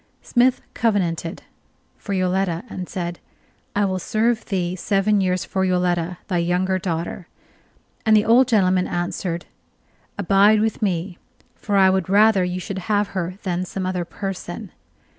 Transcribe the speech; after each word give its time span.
Smith 0.23 0.61
covenanted! 0.73 1.43
for 1.95 2.13
Yoletta, 2.13 2.63
and 2.71 2.89
said: 2.89 3.19
"I 3.75 3.85
will 3.85 3.99
serve 3.99 4.45
thee 4.45 4.75
seven 4.75 5.21
years 5.21 5.45
for 5.45 5.63
Yoletta, 5.63 6.17
thy 6.27 6.39
younger 6.39 6.79
daughter"; 6.79 7.27
and 8.03 8.17
the 8.17 8.25
old 8.25 8.47
gentleman 8.47 8.87
answered: 8.87 9.45
"Abide 10.17 10.59
with 10.59 10.81
me, 10.81 11.19
for 11.55 11.75
I 11.77 11.91
would 11.91 12.09
rather 12.09 12.43
you 12.43 12.59
should 12.59 12.79
have 12.89 13.09
her 13.09 13.35
than 13.43 13.63
some 13.63 13.85
other 13.85 14.03
person." 14.03 14.71